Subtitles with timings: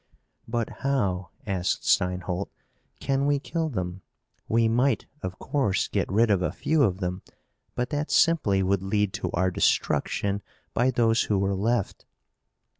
[0.47, 2.49] "But how," asked Steinholt,
[2.99, 4.01] "can we kill them?
[4.47, 7.21] We might, of course, get rid of a few of them,
[7.75, 10.41] but that simply would lead to our destruction
[10.73, 12.07] by those who were left."